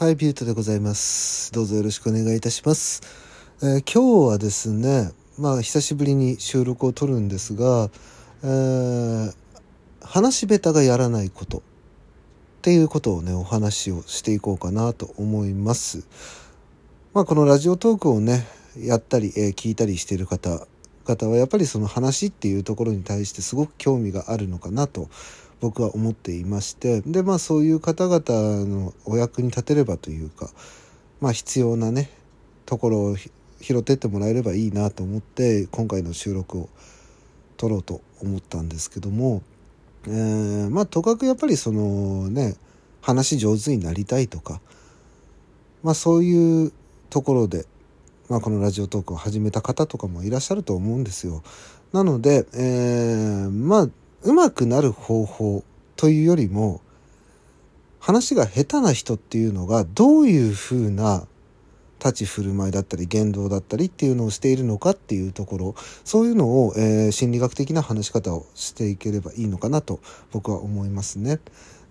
[0.00, 1.52] はい、ビュートでございます。
[1.52, 3.02] どうぞよろしくお願いいたします。
[3.62, 7.90] えー、今日はですね、まあ、久しぶりに収録を撮るんですが、
[8.42, 9.34] えー、
[10.00, 11.62] 話し下手がやらないことっ
[12.62, 16.06] ていうことをね、お話をしていこうかなと思います。
[17.12, 18.46] まあ、このラジオトークをね、
[18.78, 20.66] やったり、えー、聞いたりしてる方、
[21.04, 25.10] 方はやっぱりその話っていうところに対してすごく興味があるのかなと
[25.60, 30.50] 僕は思っていましてでまあそういう方々のお役に立てればというか
[31.20, 32.10] まあ必要なね
[32.66, 36.68] ところを拾ってってもらえればいいなと思って今回の収録を
[37.56, 39.42] 撮ろうと思ったんですけども、
[40.06, 42.56] えー、まあとかくやっぱりそのね
[43.02, 44.60] 話上手になりたいとか
[45.82, 46.72] まあそういう
[47.10, 47.66] ところで、
[48.28, 51.42] まあ、このラジオトークを始めた方とかもいらっしゃると思うんですよ。
[51.92, 53.88] なので、えー、まあ
[54.22, 55.64] うまくなる方法
[55.96, 56.80] というよりも
[57.98, 61.26] 話が下手な人っていうのがどういうふうな
[62.00, 70.00] 立ち振る舞いだったり言動だったりっていうのをしているのかっていうところそういうのを、えー、心理学的な話し方をしていければいいのかなと
[70.32, 71.38] 僕は思いますね。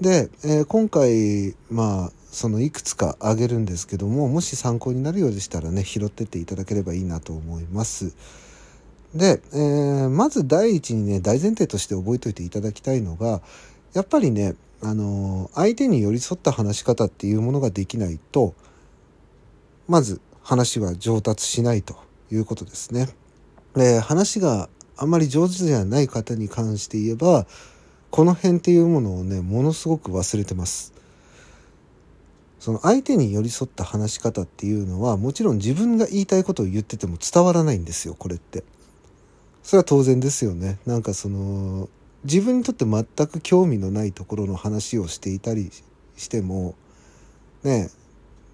[0.00, 8.14] で、えー、今回まあそのいくつか挙げるんですけどももし参考になるようでしたらね拾ってっていただければいいなと思います。
[9.16, 13.40] で、えー、まず第一にね大前提として覚えておいていただきたいのが
[13.94, 18.54] やっぱりねあの相手に寄り添った話し方っていうものができないと
[19.88, 21.96] まず話は上達しないと
[22.30, 23.08] いうことですね。
[23.74, 27.46] で話があんまり上手じゃない方に関して言えば
[28.10, 30.92] この辺っていうものをねものすごく忘れてます。
[32.58, 38.64] その相手に寄り添った話し方っていうのはもちろん自分が言いたいことを言ってても伝わらないんですよこれって。
[39.66, 40.78] それは当然ですよね。
[40.86, 41.88] なんかその
[42.22, 45.72] 自分にとって全く興味のないところの話をしていたり
[46.16, 46.76] しても
[47.64, 47.90] ね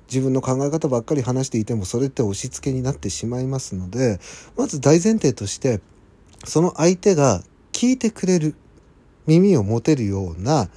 [0.08, 4.20] 自分の考え方ばっかり話していてもそれって押し付けになってしまいますので
[4.56, 5.82] まず大前提として
[6.44, 7.42] その相手が
[7.72, 8.54] 聞いてくれる
[9.26, 10.70] 耳を持てるような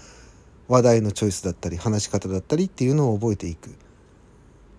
[0.67, 3.73] 話題のチョイスだったり話し方だったりっていうのを覚えていく。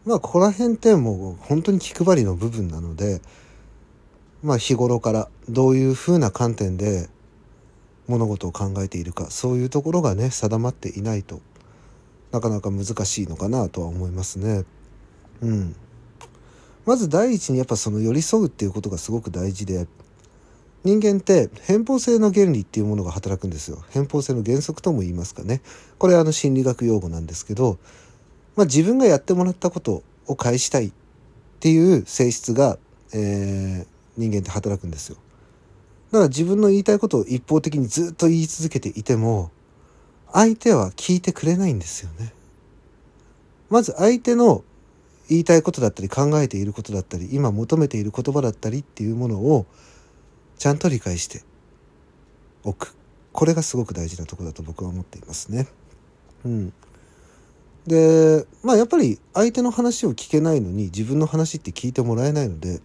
[0.05, 3.23] まあここら辺ってもう本当に気配りの部分なので
[4.43, 7.09] まあ、日頃からどういうふうな観点で
[8.07, 11.41] 物事を考えているかそういうところがね定まっていないと
[12.33, 14.65] なかなか難しいのかなとは思いますね。
[15.41, 15.77] うん、
[16.85, 19.87] まず第一にやっぱその寄り添うっていうことがすごく大事で
[20.85, 23.83] 人間って偏方性の原理っていうものが働くんですよ。
[23.91, 25.63] 偏方性の原則とも言いますかね。
[25.99, 27.79] これはあの心理学用語なんですけど、
[28.55, 30.93] まあ、自分がやってもらったことを返したいっ
[31.61, 32.79] ていう性質が、
[33.13, 35.17] えー、人間って働くんですよ。
[36.11, 39.51] だから自分の言いたいことを一方的にずっと言い続けていても
[40.33, 42.33] 相手は聞いてくれないんですよね。
[43.69, 44.65] まず相手の
[45.29, 49.67] 言いたいことだったり考えていることだったり今求めている言葉だったりっていうものを
[50.59, 51.43] ちゃんと理解して
[52.63, 52.95] おく
[53.33, 55.67] これがすごく大事なとこだと僕は思っていますね。
[56.45, 56.73] うん、
[57.87, 62.81] でまあやっぱり相手の話を聞けないのに自分の話って聞いてもらえないので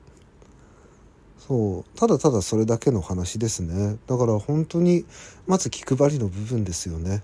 [1.47, 2.00] そう。
[2.00, 3.97] ただただそれだけの話ですね。
[4.07, 5.06] だから本当に
[5.47, 7.24] まず気配りの部分ですよね。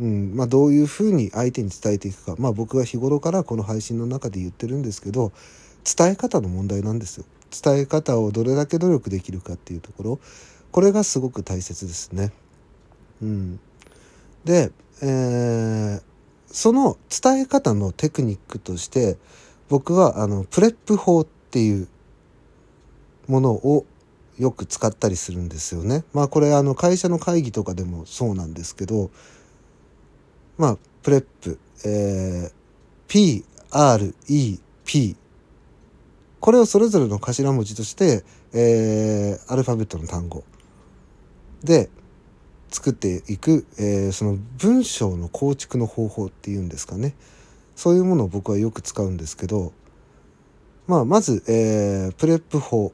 [0.00, 0.34] うん。
[0.34, 5.32] まあ、どういうふうに相手に伝えていくか、まあ、僕が日頃からこの配信の中で言ってるんですけど
[5.84, 7.24] 伝え方の問題なんですよ。
[7.50, 10.20] 伝え方をどれだけ努力できるかっていうところ。
[10.72, 12.32] これがすごく大切ですね。
[13.20, 13.60] うん、
[14.44, 16.02] で、えー、
[16.46, 19.18] その伝え方のテクニックとして
[19.68, 21.88] 僕はあの PREP 法っていう
[23.30, 23.86] ものを
[24.38, 26.04] よく使ったりするんですよね。
[26.12, 29.10] まあこれあの会社の会議とかでもそうなんですけど
[30.58, 33.42] まあ PREP、えー、
[34.84, 35.16] PREP
[36.40, 40.44] これをそれぞれの頭文字として、えー、アルファベットの単語。
[41.62, 41.90] で
[42.70, 47.14] 作っていく、えー、その文章の構築の方法っていうんですかね。
[47.76, 49.72] そういうものを僕はよく使うんですけど、
[50.86, 52.92] まあ、まず、えー、 PREP 法。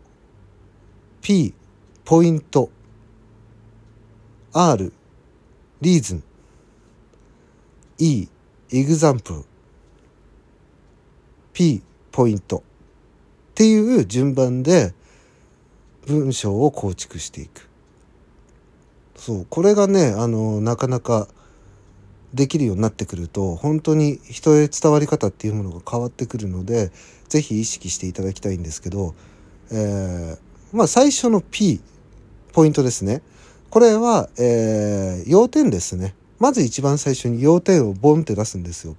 [1.26, 1.52] P
[2.04, 2.70] Point
[4.52, 4.93] R
[5.80, 6.22] Reason
[7.99, 8.28] E
[8.72, 9.44] Example
[11.52, 11.82] P
[12.12, 12.62] ポイントっ
[13.56, 14.94] ていう順番で
[16.06, 17.69] 文章を構築していく。
[19.17, 21.26] そう、これがね、あの、なかなか
[22.34, 26.93] できるようになってくると、本当に人へ伝わり方っていうものが変わってくるので、
[27.28, 29.17] 是非意識していただきたいんですけど、
[29.73, 31.80] えー、まあ最初の P、
[32.52, 33.22] ポイントですね。
[33.70, 36.14] これは、えー、要点ですね。
[36.38, 38.96] まず一番最初に要点をボンって出すんですよ。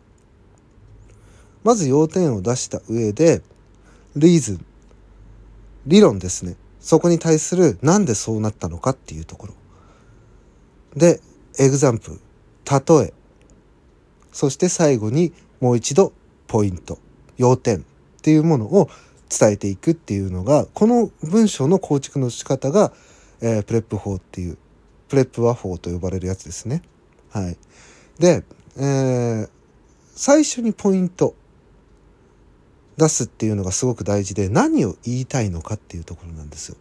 [1.63, 3.41] まず要点を出した上で、
[4.15, 4.65] Reason、
[5.85, 6.55] 理論ですね。
[6.79, 9.53] そこに対するなんでそうなったのかっていうところ。
[10.95, 11.21] で、
[11.59, 12.19] Example、
[12.99, 13.13] 例え。
[14.31, 16.13] そして最後にもう一度
[16.47, 16.99] ポイント、
[17.37, 17.81] 要点っ
[18.21, 18.89] ていうものを
[19.29, 22.93] 伝えていくっていうのが、この文章の構築の仕方が、
[23.41, 24.57] えー、 PREP 法っていう、
[25.09, 26.81] PREP 話法と呼ばれるやつですね。
[27.29, 27.57] はい。
[28.19, 28.43] で、
[28.77, 29.49] えー、
[30.15, 31.35] 最初にポイント
[32.97, 36.77] 出すっていうのがすごく大事で、何を言いたいのかっていうところなんですよ。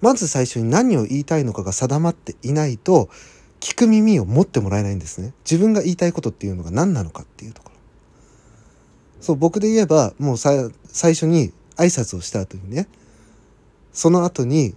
[0.00, 3.08] まず最初に何を言いたいのかが定まっていないと、
[3.60, 5.34] 聞く耳を持ってもらえないんですね。
[5.44, 7.69] 自分が言いたいことっていうのが何なのかっていうところ。
[9.20, 12.88] そう、僕で言えば、もう最初に挨拶をした後にね、
[13.92, 14.74] その後に、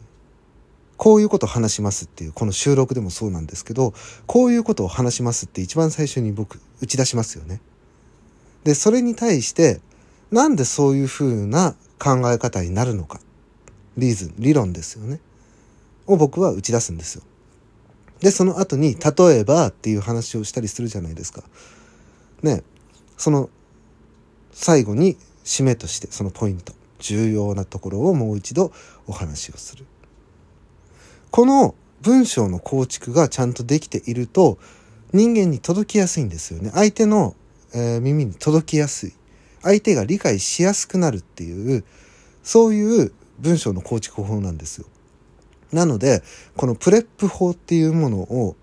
[0.98, 3.94] こういうことを話しますっていう、この収録でもそうなんですけど、
[4.25, 7.62] こういうことを話しますって一番最初に僕、打ち出しますよね。
[8.63, 9.81] で、それに対して、
[10.31, 13.19] なんでそういうふうな考え方になるのか。
[13.98, 15.19] リーズン、理論ですよね。
[16.07, 17.24] を僕は打ち出すんですよ。
[18.19, 21.44] で、その後に、例えばっていう話をしたりするじゃないですか。
[22.42, 22.63] ね、
[23.18, 23.50] その、
[24.54, 28.72] 最後に締めとして、そのポイント、重要なところをもう一度
[29.08, 29.86] お話をする。
[31.32, 34.58] この文章の構築がちゃんとできていると、
[35.12, 36.72] 人間に届きやすいんですよね。
[36.74, 37.36] 相手の、
[37.74, 39.14] えー、耳に届きやすい。
[39.62, 41.84] 相手が理解しやすくなるっていう、
[42.44, 44.86] そういう文章の構築法なんですよ。
[45.72, 46.24] なので、
[46.56, 48.56] このプレップ法っていうものを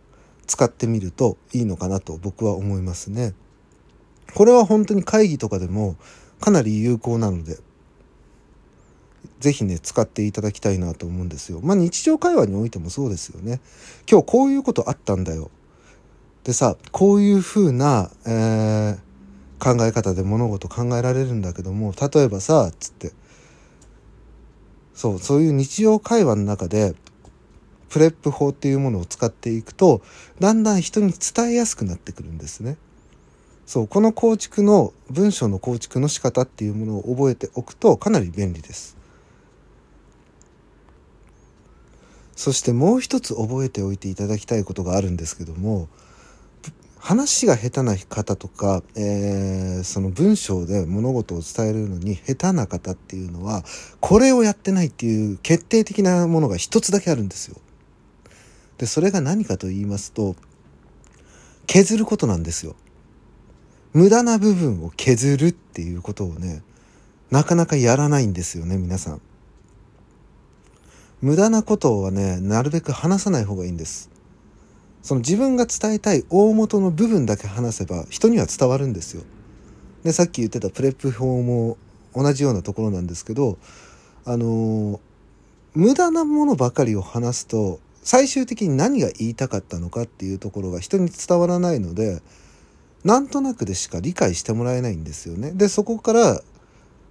[0.46, 3.34] 使ってみるといいのかなと僕は思いますね。
[4.34, 5.96] これは本当に会議とかでも
[6.40, 7.58] かなり有効なので、
[9.40, 11.60] ぜひね、使っていただきたいなと思うんですよ。
[11.62, 13.60] まあ日常会話においてもそうですよね。
[14.10, 15.50] 今日こういうことあったんだよ。
[16.44, 18.96] でさ、こういうふうな、えー、
[19.58, 23.12] 考え方で物事考えられるんだけども、例えばさ、つって、
[24.94, 26.94] そう、そういう日常会話の中で、
[27.90, 30.00] プレップ法っていうものを使っていくと、
[30.38, 32.76] だんだん人に伝えやすくなってくるんですね。
[33.70, 38.96] そう、この構築の、文章の構築の仕方っていうものを覚えておくとかなり便利です。
[42.34, 45.88] そしてもう一つ覚えておいていただきたいことがあるんですけども、
[46.98, 53.62] 話が下手な方とか、えー、その文章で物事を伝えるのに下手な方っていうのは、
[54.00, 57.56] これをやってないっていう決定的なものが一つだけあるんですよ。
[58.78, 60.34] で、それが何かと言いますと、
[61.68, 62.74] 削ることなんですよ。
[63.92, 66.62] 無駄な部分を削るっていうことをね、
[67.30, 69.20] なかなかやらないんですよね、皆さん。
[71.20, 74.10] 無駄なことはね、なるべく話さない方がいいんです。
[75.02, 79.22] その自分が伝えたい大元の部分だけ話せば人には伝わるんですよ。
[80.04, 81.76] でさっき言ってたプレップ法も
[82.14, 83.58] 同じようなところなんですけど
[84.24, 85.00] あの
[85.74, 92.22] 無駄なものばかりを話すと最終的に何が言いたかったのかっていうところが人に伝わらないので
[93.04, 95.52] なんとなくでしか理解してもらえないんですよね。
[95.52, 96.42] でそこから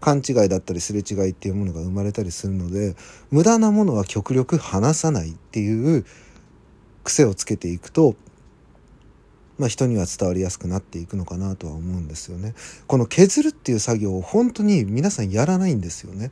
[0.02, 2.96] 勘違いだったりすれ違いっていうものが生まれたりするので
[3.32, 6.06] 無駄なものは極力話さないっていう
[7.04, 8.16] 癖をつけていくと、
[9.58, 12.54] まあ、人には伝わりやすくなっていくのかなとは思うんですよね。
[12.88, 16.28] この削るっていう作業を本当に皆さんやらないんですよね。
[16.28, 16.32] だ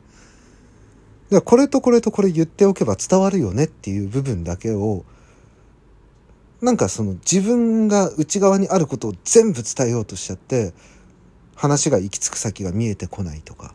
[1.30, 5.04] らこれとこれとこれ言っておけば伝わるよねっていう部分だけを
[6.60, 10.72] なんかその自分が内側にあることを全部伝えようとしちゃって
[11.54, 13.74] 話が行き着く先が見えてこないとか。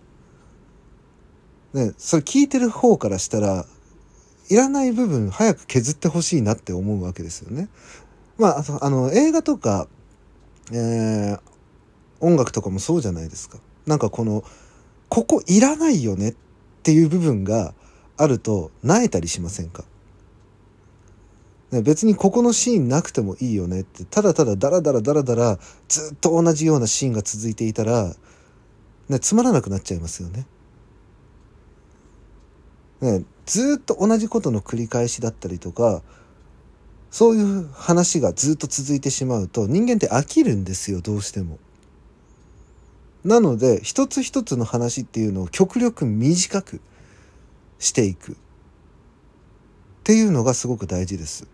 [1.74, 3.66] ね、それ聞いてる方からしたら
[4.50, 7.70] いらない部分早く削ってほしいなって思うわけですよね。
[8.38, 9.88] まあ、あの、映画とか、
[10.72, 11.40] えー、
[12.20, 13.58] 音楽とかもそうじゃないですか。
[13.86, 14.44] なんかこの、
[15.10, 16.36] ここいらないよねっ
[16.84, 17.74] ていう部分が
[18.18, 19.84] あると、萎えたりしませんか、
[21.82, 28.13] 別にここのシーンなくてもいいよねって、ただただダラダラダラダラずっと同じようなシーンが続いていたら、
[29.10, 30.46] ね、つまらなくなっちゃいますよね。
[33.01, 36.01] ね、ずっと同じことの繰り返しだったりとか
[37.12, 41.60] そういう話がずっと続いてしまうと人間って飽きるんですよどうしても。
[43.25, 46.82] なので一つ一つの話っていうのを極力短く
[47.77, 48.36] していくっ
[50.03, 51.46] ていうのがすごく大事です。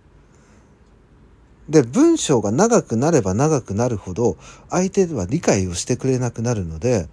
[1.70, 4.38] で文章が長くなれば長くなるほど
[4.70, 7.08] 相手は理解をしてくれなくなるので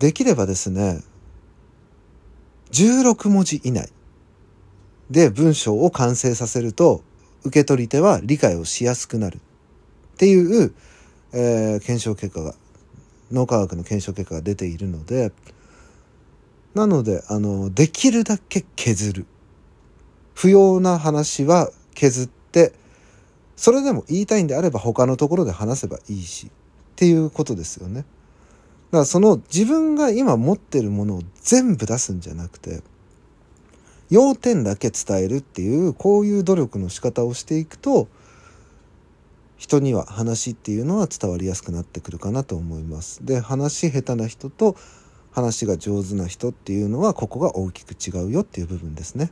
[0.00, 1.00] できればですね
[2.72, 3.88] 16文字以内。
[5.10, 7.02] で文章を完成させると
[7.44, 9.36] 受け取り手は理解をしやすくなる。
[9.36, 10.74] っていう、
[11.32, 12.54] えー、検証結果が
[13.30, 15.32] 脳科学の検証結果が出ているので
[16.74, 19.26] なのであのできるだけ削る。
[20.34, 22.72] 不要な話は削って
[23.56, 26.50] それでも言いたいんであれば他のところで話せばいいしっ
[26.96, 28.00] ていうことですよね。
[28.00, 32.82] だからその自分が今持ってるものを全部出すんじゃなくて
[34.10, 38.08] 要点だけ伝えるっていうこういう努力の仕方をしていくと
[39.56, 43.24] 人には話っていうのは伝わりやすくなってくるかなと思います。
[43.24, 44.76] で話下手な人と
[45.30, 49.30] 話が上手な人っていうのはここが大きく違うよっていう部分ですね。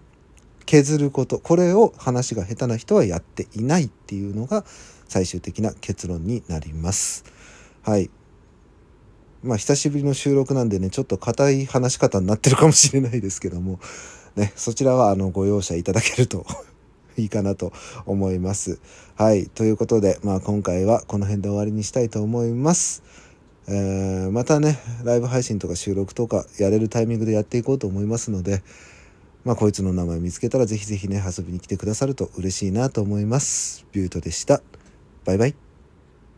[0.71, 4.65] 削ることこれを話が下手な人はやっていないっていうのが
[5.09, 7.25] 最終的な結論になります。
[7.83, 8.09] はい
[9.43, 13.81] まあ久しぶりの収録なんでねちょっと硬い話し方になってるかもしれないですけども
[14.37, 16.47] ねそちらはあのご容赦いただけると
[17.19, 17.73] いいかなと
[18.07, 18.79] 思います。
[19.17, 19.49] はい。
[19.49, 23.03] ということで、まあ今回はこの辺で終わりにしたいと思います。
[23.67, 28.62] えー、またね、ライブ配信とか収録とかやれるタイミングでやっていこうと思いますので、
[29.45, 33.87] まあこいつの名前見つけたらぜひぜひね、遊びに来てくださると嬉しいなと思います。
[33.93, 34.63] ビュートでした。
[35.25, 35.70] バイバイ。